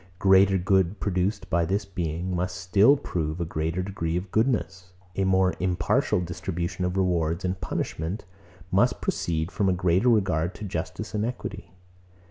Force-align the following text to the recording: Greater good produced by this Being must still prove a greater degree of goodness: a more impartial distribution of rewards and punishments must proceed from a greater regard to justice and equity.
Greater 0.17 0.57
good 0.57 0.99
produced 0.99 1.47
by 1.51 1.63
this 1.63 1.85
Being 1.85 2.35
must 2.35 2.55
still 2.55 2.97
prove 2.97 3.39
a 3.39 3.45
greater 3.45 3.83
degree 3.83 4.17
of 4.17 4.31
goodness: 4.31 4.93
a 5.15 5.25
more 5.25 5.53
impartial 5.59 6.19
distribution 6.21 6.85
of 6.85 6.97
rewards 6.97 7.45
and 7.45 7.61
punishments 7.61 8.25
must 8.71 8.99
proceed 8.99 9.51
from 9.51 9.69
a 9.69 9.73
greater 9.73 10.09
regard 10.09 10.55
to 10.55 10.65
justice 10.65 11.13
and 11.13 11.23
equity. 11.23 11.75